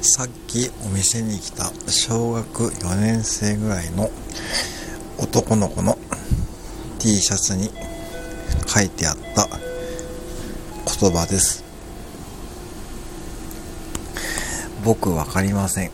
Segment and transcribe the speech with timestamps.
[0.00, 4.10] さっきお店に来た小学4年生ぐらいの
[5.18, 5.98] 男の子の
[7.00, 7.70] T シャツに
[8.66, 9.48] 書いてあった
[11.00, 11.64] 言葉です。
[14.84, 15.90] 僕わかりません。